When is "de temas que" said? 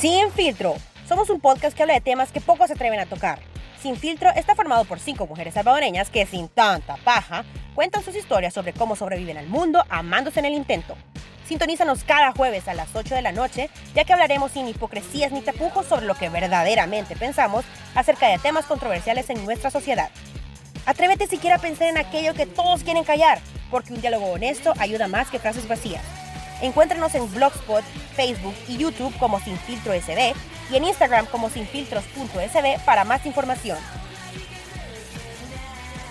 1.92-2.40